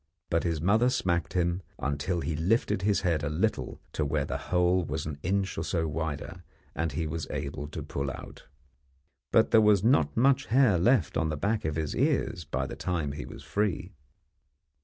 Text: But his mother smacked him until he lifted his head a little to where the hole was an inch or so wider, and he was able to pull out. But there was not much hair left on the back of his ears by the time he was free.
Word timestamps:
But 0.31 0.43
his 0.43 0.59
mother 0.59 0.89
smacked 0.89 1.33
him 1.33 1.61
until 1.77 2.21
he 2.21 2.35
lifted 2.35 2.81
his 2.81 3.01
head 3.01 3.21
a 3.23 3.29
little 3.29 3.79
to 3.93 4.03
where 4.03 4.25
the 4.25 4.39
hole 4.49 4.83
was 4.83 5.05
an 5.05 5.19
inch 5.21 5.59
or 5.59 5.63
so 5.63 5.87
wider, 5.87 6.43
and 6.73 6.91
he 6.93 7.05
was 7.05 7.27
able 7.29 7.67
to 7.67 7.83
pull 7.83 8.09
out. 8.09 8.47
But 9.31 9.51
there 9.51 9.61
was 9.61 9.83
not 9.83 10.17
much 10.17 10.47
hair 10.47 10.79
left 10.79 11.17
on 11.17 11.29
the 11.29 11.37
back 11.37 11.65
of 11.65 11.75
his 11.75 11.95
ears 11.95 12.45
by 12.45 12.65
the 12.65 12.75
time 12.75 13.11
he 13.11 13.25
was 13.27 13.43
free. 13.43 13.93